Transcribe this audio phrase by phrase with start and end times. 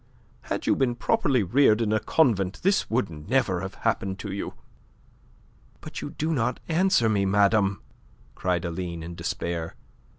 [0.45, 4.55] Had you been properly reared in a convent this would never have happened to you."
[5.79, 7.83] "But you do not answer me, madame!"
[8.33, 9.75] cried Aline in despair.